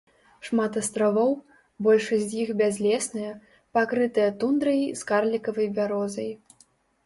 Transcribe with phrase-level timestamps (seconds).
[0.45, 1.33] Шмат астравоў,
[1.89, 3.37] большасць з іх бязлесныя,
[3.77, 6.31] пакрытыя тундрай з карлікавай бярозай.